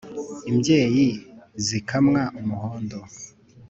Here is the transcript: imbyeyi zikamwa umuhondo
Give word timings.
imbyeyi 0.49 1.07
zikamwa 1.65 2.21
umuhondo 2.39 2.99